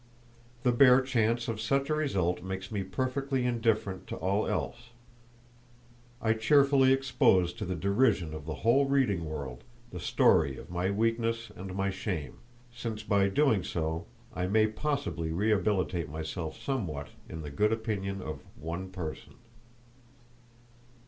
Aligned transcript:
The 0.63 0.71
bare 0.71 1.01
chance 1.01 1.47
of 1.47 1.61
such 1.61 1.91
a 1.91 1.93
result 1.93 2.41
makes 2.41 2.71
me 2.71 2.81
perfectly 2.81 3.45
indifferent 3.45 4.07
to 4.07 4.15
all 4.15 4.47
else; 4.47 4.89
I 6.19 6.33
cheerfully 6.33 6.91
expose 6.91 7.53
to 7.53 7.65
the 7.65 7.75
derision 7.75 8.33
of 8.33 8.47
the 8.47 8.55
whole 8.65 8.87
reading 8.87 9.25
world 9.25 9.63
the 9.91 9.99
story 9.99 10.57
of 10.57 10.71
my 10.71 10.89
weakness 10.89 11.51
and 11.55 11.75
my 11.75 11.91
shame, 11.91 12.39
since 12.73 13.03
by 13.03 13.27
doing 13.29 13.63
so 13.63 14.07
I 14.33 14.47
may 14.47 14.65
possibly 14.65 15.31
rehabilitate 15.31 16.09
myself 16.09 16.59
somewhat 16.59 17.09
in 17.29 17.43
the 17.43 17.51
good 17.51 17.71
opinion 17.71 18.23
of 18.23 18.41
one 18.59 18.89
person. 18.89 19.35